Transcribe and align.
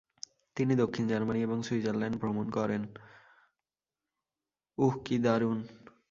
উহ, 4.77 4.93
কী 5.05 5.15
দারুণ! 5.19 5.59